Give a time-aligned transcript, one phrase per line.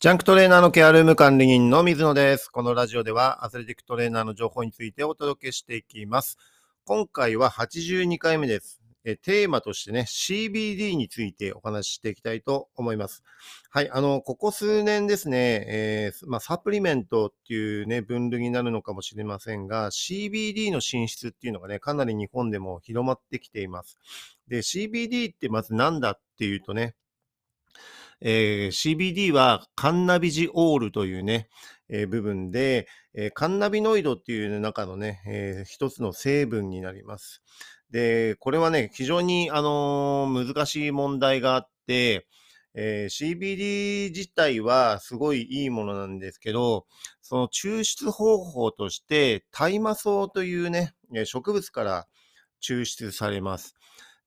[0.00, 2.48] ジャンクトレーナーのケアルーム管理人の水野です。
[2.48, 6.38] このラジオではアスレティックトレーナーの情報についてお届けしていきます。
[6.86, 8.80] 今回は82回目です。
[9.04, 13.22] えテーマとしてね、CBD についてお話ししていきたいと思います。
[13.68, 23.98] はい、あの、ここ数年ですね、えーまあ、サプリメントっていうね、分類になるのかもしれませんが、CBD の進出っていうのがね、かなり日本でも広まってきています。
[24.48, 26.94] で、CBD ってまず何だっていうとね、
[28.22, 31.48] えー CBD はカンナビジオールというね、
[31.88, 37.42] えー部分で、えーカンナビノイドっていう中のね、えー一つの成分になります。
[37.90, 42.26] で、これはね、非常に、あのー難しい問題があって、
[42.74, 46.86] えー CBD 自体はすごいいいものなんですけど、
[47.22, 50.92] その抽出方法として、大麻草というね、
[51.24, 52.06] 植物から
[52.62, 53.74] 抽出されます。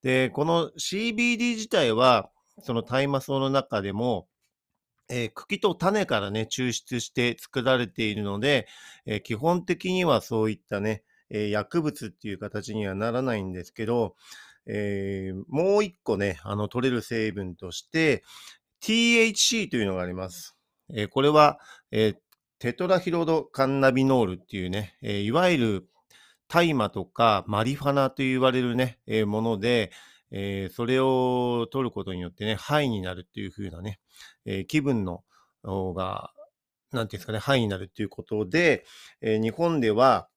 [0.01, 4.27] で、この CBD 自体は、その大麻草の中でも、
[5.09, 8.67] えー茎と種からね、抽出して作られているので、
[9.05, 14.15] えー基本的にはそういったね、えー薬物っていう形にはならないんですけど、
[14.65, 18.23] えーもう一個ね、あの、取れる成分として、
[18.81, 20.55] THC というのがあります。
[20.93, 21.59] えーこれは、
[21.91, 22.15] えー
[22.59, 25.89] テトラヒロドカンナビノールっていうね、えーいわゆる
[26.47, 29.91] 大麻とかマリファナと言われるね、えーもので、
[30.33, 34.01] えーそれを取ることによってね、ハイになるっていう風なね、
[34.45, 35.23] えー気分の
[35.63, 36.31] おが、
[36.91, 38.85] なんていうんですかね、ハイになるっていうことで、
[39.21, 40.29] えー日本では、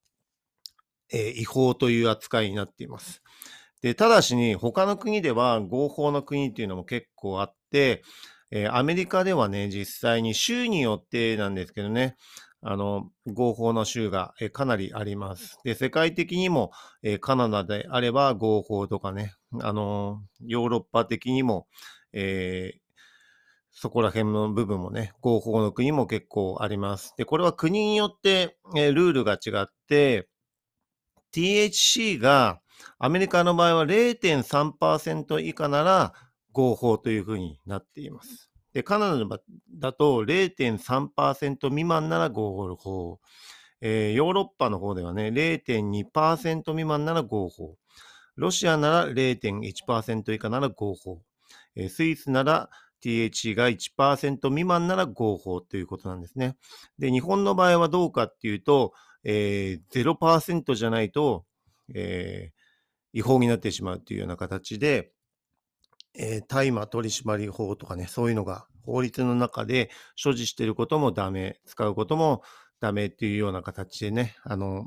[1.12, 3.22] え違法という扱いになっています。
[3.82, 8.02] で、ただしに、他の国では合法の国っていうのも結構あって、
[8.50, 12.16] えアメリカではね、実際に州によってなんですけどね、
[12.68, 15.56] あの、合法の州が、えーかなりあります。
[15.62, 16.72] で、世界的にも、
[17.04, 21.68] えーカナダであれば合法とかね、あのーヨーロッパ的にも、
[22.12, 22.78] えー
[23.78, 27.12] そこら辺の部分もね、合法の国も結構あります。
[27.18, 30.28] で、これは国によって、えールールが違って、
[31.32, 32.60] THC が
[32.98, 36.14] アメリカの場合は0.3%以下なら
[36.52, 38.50] 合法というふうになっています。
[38.76, 39.38] で、カナダの場
[39.70, 43.20] だと0.3%未満なら合法。
[43.80, 47.78] えーヨーロッパの方ではね、0.2%未満なら合法。
[48.34, 51.22] ロシアなら0.1%以下なら合法。
[51.74, 52.68] えースイスなら
[53.02, 56.58] THC が1%未満なら合法ということなんですね。
[56.98, 58.92] で、日本の場合はどうかっていうと、
[59.24, 61.46] えー、0%じゃないと、
[61.94, 62.56] えー
[63.14, 65.12] 違法になってしまうというような形で、
[66.18, 72.42] えー大麻取締法とかね、そういうのが法律の中で所持してることもダメ、使うことも
[72.80, 74.86] ダメっていうような形でね、あの、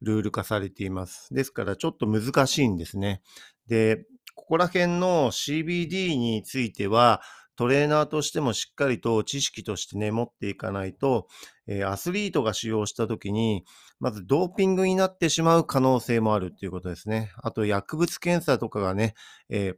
[0.00, 1.32] ルール化されています。
[1.34, 3.22] ですからちょっと難しいんですね。
[3.66, 7.20] で、ここら辺の CBD については、
[7.56, 11.26] トレーナーとしてもしっかりと知識としてね、持っていかないと、
[11.66, 13.64] えーアスリートが使用したときに、
[13.98, 17.32] まずドーピングになってしまう可能性もあるっていうことですね。
[17.42, 19.14] あと薬物検査とかがね、
[19.48, 19.76] えー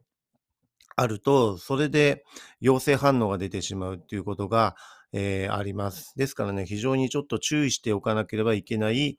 [0.96, 2.24] あると、それで
[2.60, 4.76] 陽性反応が出てしまうっていうことが、
[5.12, 6.14] えーあります。
[6.16, 9.18] ですからね、非常にちょっと注意しておかなければいけない、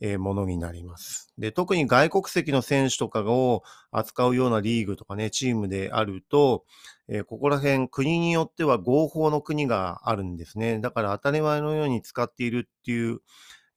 [0.00, 1.32] えーものになります。
[1.38, 6.64] で、特に外国籍の選手とかを扱うようなリーグとかね、チームであると、
[7.08, 10.78] えーここら辺、国によっては合法の国があるんですね。
[10.80, 13.20] だから当たり前のように使っているっていう、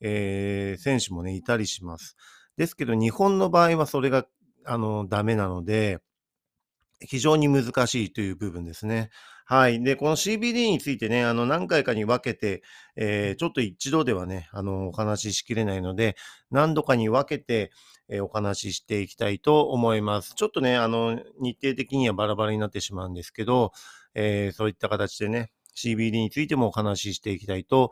[0.01, 2.15] えー選手もね、いたりします。
[2.57, 4.25] ですけど、日本の場合はそれが、
[4.65, 5.99] あの、ダメなので、
[7.01, 9.09] 非常に難しいという部分ですね。
[9.45, 9.81] はい。
[9.83, 12.61] で、この CBD についてね、あの、何回かに分けて、
[12.95, 16.15] えーちょっと一度ではね、あの、お話ししきれないので、
[16.51, 17.71] 何度かに分けて、
[18.09, 20.33] えーお話ししていきたいと思います。
[20.35, 23.71] ちょっとね、あの、日程的にはバラバラになってしまうんですけど、
[24.13, 27.91] えーそういった形でね、CBD についてもお話ししていきたいと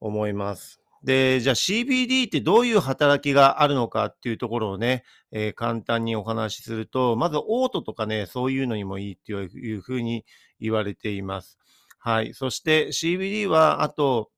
[0.00, 0.81] 思います。
[1.04, 10.24] で、じゃあ CBD ってどういう働きがあるのかっていうところをね、えー簡単にお話しすると、まずオートとかね、そういうのにもいいっていうふうに
[10.60, 11.58] 言われています。
[11.98, 12.34] はい。
[12.34, 14.30] そして CBD は、あと、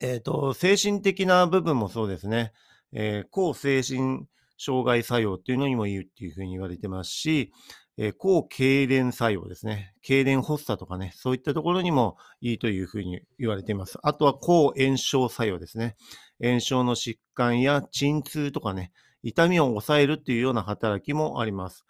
[0.00, 2.52] えっ、と、精神的な部分もそうですね。
[2.92, 4.26] えー抗精神
[4.60, 7.50] 障害作用っていうのにもいいっていうふうに言われてますし、
[7.96, 9.94] えー抗痙攣作用ですね。
[10.04, 13.98] 痙攣発作とかね、そういったところにもいいというふうに言われています。
[14.02, 15.96] あとは抗炎症作用ですね。
[16.42, 18.92] 炎症の疾患や鎮痛とかね、
[19.22, 21.84] 痛みを抑えるっていうような働きもあります。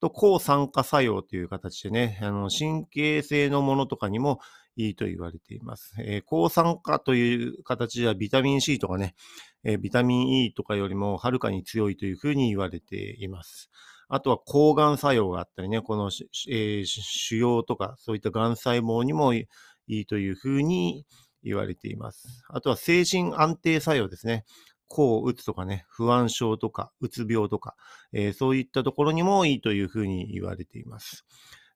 [0.00, 4.40] と、抗酸化作用という形でね、あの神経性のものとかにも
[4.76, 5.94] いいと言われています。
[5.98, 9.14] えー抗酸化という形ではビタミン C とかね、
[9.62, 13.70] えービタミン E とかよりもはるかに強いというふうに言われています。
[14.14, 16.08] あとは抗がん作用があったりね、この、
[16.48, 19.48] えー腫瘍とかそういったがん細胞にもい
[19.88, 21.04] いというふうに
[21.42, 22.44] 言われています。
[22.48, 24.44] あとは精神安定作用ですね。
[24.86, 27.74] 抗うつとかね、不安症とか、うつ病とか、
[28.12, 31.24] えー、そういったところにもいいというふうに言われています。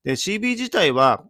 [0.04, 1.24] で、CB 自体は、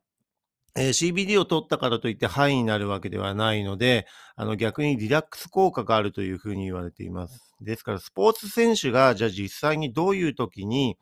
[0.77, 4.07] えー、CBD を取ったからといってハイになるわけではないので、
[4.37, 7.55] あの逆にリラックス効果があるというふうに言われています。
[7.61, 10.97] ですから、スポーツ選手が、じゃあ実際にどういう時に、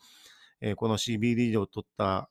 [0.60, 2.28] えー、この CBD を取った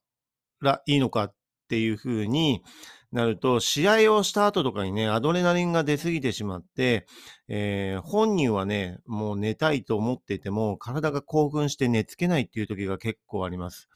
[0.61, 1.33] らいいのかっ
[1.67, 2.63] ていうふうに
[3.11, 7.05] なると、試合をした後とかにね、アドレナリンが出すぎてしまって、
[7.47, 13.87] えー、本人はね、もう寝たいと思っていても、体が興奮して寝つけないっていう時が結構あります。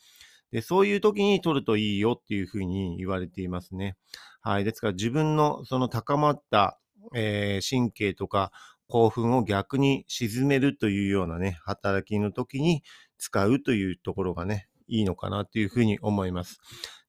[0.52, 3.98] で、そういう時に取るといいよっていうふうに言われていますね。
[4.42, 4.64] はい。
[4.64, 6.80] ですから自分のその高まった、
[7.16, 8.52] えー、神経とか
[8.88, 12.84] 興奮を逆に沈めるというようなね、働きの時に
[13.18, 16.60] 使うというところがね、いいのかなというふうに思います。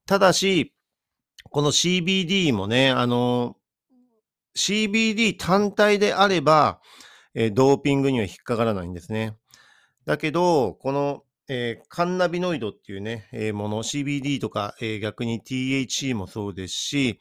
[0.06, 0.74] ただし、
[1.44, 3.56] この CBD もね、あの、
[4.56, 6.80] CBD 単体であれば、
[7.34, 9.36] えー、ドーピングには引っかからないんですね。
[10.04, 11.22] だけど、この、
[11.52, 17.18] えー、カンナビノイドっていうね、えー、もの、CBD とか、えー、逆に THC もそうですし、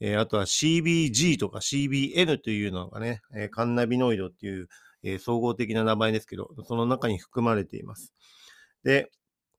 [0.00, 4.66] えー、あとは CBG とか CBN というのがね、えー、カンナビノイドっていう、
[5.04, 8.12] えー、総合的な名前ですけど、その中に含まれています。
[8.82, 9.12] で、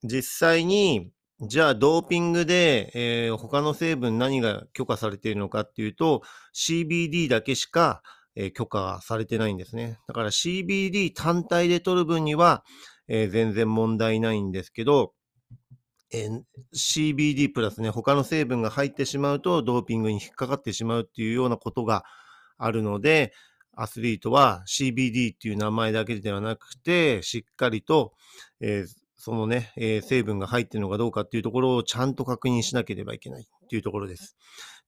[0.03, 6.23] 実際に、じゃあドーピングで、えー、他の成分何が許可されているのかっていうと、
[6.53, 8.01] CBD だけしか、
[8.35, 9.97] えー、許可されてないんですね。
[10.09, 12.65] だから CBD 単体で取る分には、
[13.09, 15.13] えー、全然問題ないんですけど、
[16.11, 16.41] えー、
[16.73, 22.03] CBD プラスね、他の成分が入ってしまうと、ドーピングに引っかかってしまうっていうようなことが
[22.57, 23.33] あるので、
[23.75, 28.13] アスリートは CBD っていう名前だけではなくて、しっかりと、
[28.59, 34.35] えー、そのね、えー、成分が入ってるのかどうかっていうところをちゃんと確認しなければいけないっていうところです。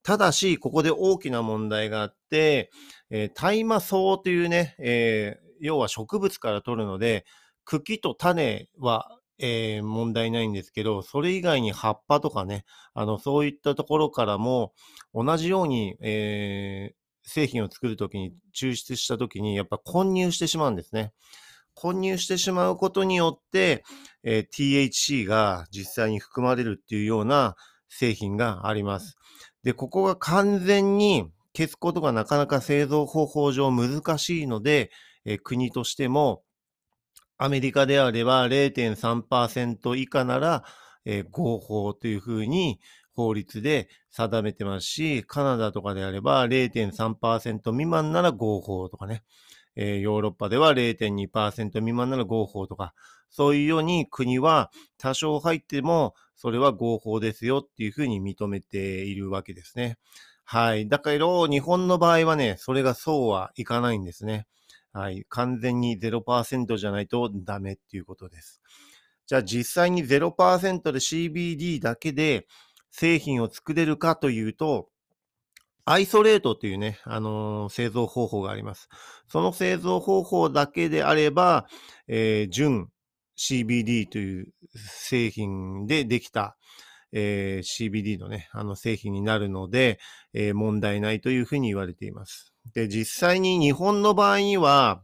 [0.03, 2.71] ただし、ここで大きな問題があって、
[3.09, 7.25] え、大麻草というね、えー、要は植物から取るので、
[7.65, 12.63] 茎と種は、えー、問題ないんですけど、それ以外に葉っぱとかね、
[12.93, 14.73] あの、そういったところからも、
[15.13, 21.13] 同じように、えー、製品を作るときに、抽出したときに、やっぱ混入してしまうんですね。
[21.73, 23.83] 混入してしまうことによって、
[24.23, 27.55] えー、THC が実際に含まれるっていうような
[27.89, 29.15] 製品があります。
[29.63, 34.91] で、ここが完全に消すことがなかなか製造方法上難しいので、
[35.25, 36.43] えー、国としても
[37.43, 40.63] アメリカであれば0.3%以下なら、
[41.05, 42.79] えー、合法というふうに
[43.15, 49.23] 法律で定めてますし、カナダとかであれば0.3%未満なら合法とかね。
[49.75, 52.93] えー、ヨーロッパでは0.2%未満なら合法とか、
[53.31, 59.97] そういうように国は多少入っても、それは合法ですよっていうふうに認めているわけですね。
[60.43, 60.87] はい。
[60.87, 64.45] だけど、日本の場合はね、それがそうはいかないんですね。
[64.93, 65.25] はい。
[65.29, 68.61] 完全に0%じゃないとダメっていうことです。
[69.25, 72.47] じゃあ実際に0%で CBD だけで
[72.91, 74.89] 製品を作れるかというと、
[75.85, 78.89] アイソレートというね、あのー、製造方法があります。
[79.27, 81.67] その製造方法だけであれば、
[82.07, 82.89] えー、純
[83.37, 86.55] CBD という製品でできた、
[87.11, 89.99] えー、CBD のね、あの製品になるので、
[90.33, 92.53] えー、問題ないというふうに言われています。
[92.73, 95.03] で、実際に日本の場合には、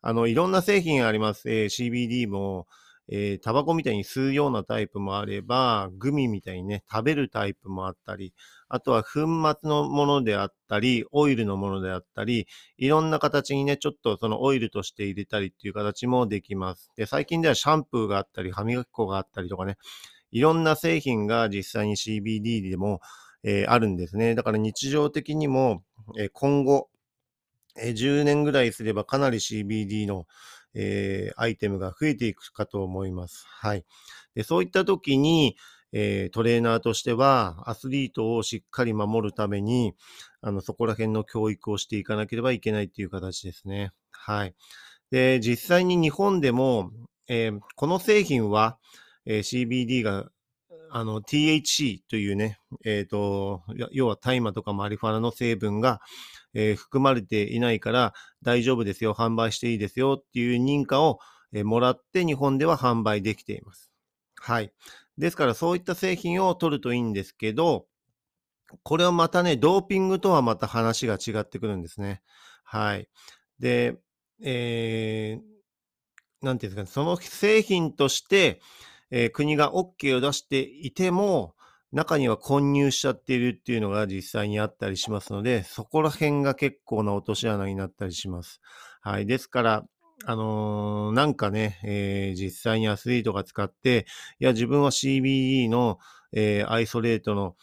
[0.00, 1.48] あの、いろんな製品があります。
[1.50, 2.66] えー、CBD も、
[3.08, 8.32] えー、タバコみたいに吸うようなタイプもあれば、グミみたいにね、食べるタイプもあったり、
[8.68, 12.46] あとは粉末のものであったり、オイルのものであったり、
[12.78, 16.90] いろんな形にね、ちょっとそのオイルとして入れたりっていう形もできます。
[16.96, 19.76] で、最近ではシャンプーがあったり、歯磨き粉があったりとかね、
[20.32, 23.00] いろんな製品が実際に CBD でも、
[23.44, 24.34] えー、あるんですね。
[24.34, 25.82] だから日常的にも、
[26.18, 26.88] えー、今後、
[27.78, 30.26] えー、10年ぐらいすればかなり CBD の、
[30.74, 33.44] え、アイテムが増えていくかと思います。
[33.46, 33.84] はい。
[34.34, 35.56] でそういった時に、
[35.92, 39.94] え、トレーナーとしては、アスリートをしっかり守るために、
[40.40, 43.92] あの、そこら辺の教育をしていかなければいけないっていう形ですね。
[44.10, 44.54] はい。
[45.10, 46.90] で、実際に日本でも、
[47.28, 48.78] え、この製品は、
[49.26, 50.30] えー、CBD が、
[50.90, 53.62] あの、THC というね、えっ、ー、と、
[53.92, 56.00] 要は大麻とかマリファナの成分が、
[56.54, 58.12] えー、含まれていないから
[58.42, 61.18] 大丈夫ですよ、販売していいですよっていう認可を、
[61.54, 63.92] え、もらって日本では販売できています。
[64.36, 64.72] はい。
[65.18, 67.86] ですからそういった製品を取るといいんですけど、
[68.82, 72.22] これはまたね、ドーピングとはまた話が違ってくるんですね。
[72.64, 73.08] はい。
[73.58, 73.98] で、
[74.42, 78.60] えー、なんていうんですかね、その製品として、
[79.12, 81.54] えー、国が OK を出していても、
[81.92, 88.60] 中には混入しちゃっているっていうのが実際にあったりしますので、そこら辺が結構な落とし穴になったりします。
[89.02, 89.26] はい。
[89.26, 89.84] ですから、
[90.24, 94.06] あのー、なんかね、えー、実際にアスリートが使って、
[94.40, 95.98] いや、自分は CBD の、
[96.32, 97.56] えー、アイソレートの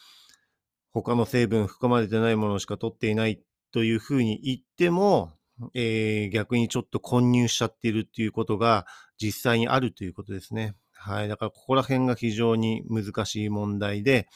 [0.92, 3.42] 他の成分含まれてないものしか取っていない
[3.72, 5.32] というふうに言っても、
[5.74, 8.86] えー、逆にちょっと混入しちゃっているっていうことが
[9.18, 10.74] 実際にあるということですね。
[11.02, 11.28] はい。
[11.28, 14.28] だからここら辺が非常に難しい問題で、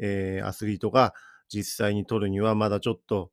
[0.00, 1.14] えー、アスリートが
[1.48, 3.30] 実際に取るにはまだちょっと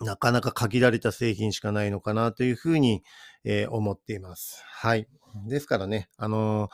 [0.00, 3.02] なかなか限られた製品しかないのかなというふうに、
[3.44, 4.62] えー、思っています。
[4.66, 5.08] はい。
[5.46, 6.70] ですからね、あのー、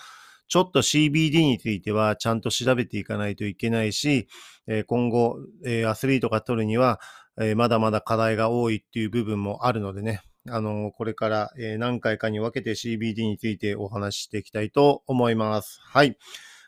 [0.48, 4.28] ちょっと CBD についてはちゃんと調べていかないといけないし、
[4.66, 7.00] え、今後、えアスリートが取るには、
[7.40, 15.80] えまだまだ課題が多いっていう部分もあるのでね、あのこれから、え何回かに分けて CBD についてお話ししていきたいと思います。
[15.82, 16.16] はい。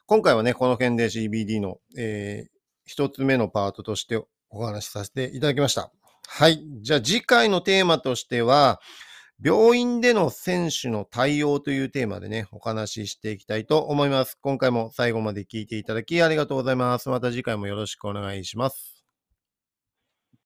[0.06, 2.50] 今回はね、この件で CBD の、えー、
[2.84, 5.92] 一つ目のパートとしてお話しさせていただきました。
[6.26, 6.62] はい。
[6.82, 8.80] じゃあ次回のテーマとしては、
[9.42, 14.36] 病院での選手の対応というテーマでね、お話ししていきたいと思います。
[14.40, 17.08] 今回も最後まで聞いていただきありがとうございます。
[17.08, 18.97] また次回もよろしくお願いします。